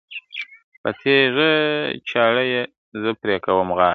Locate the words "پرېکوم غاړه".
3.21-3.89